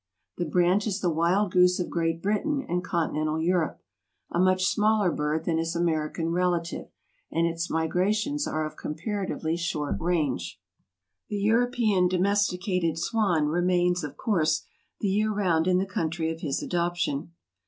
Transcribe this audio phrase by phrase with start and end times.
[0.37, 3.83] The brant is the wild goose of Great Britain and continental Europe;
[4.31, 6.87] a much smaller bird than his American relative;
[7.31, 10.59] and its migrations are of comparatively short range.
[11.29, 14.63] The European domesticated swan, remains, of course,
[15.01, 17.33] the year round in the country of his adoption.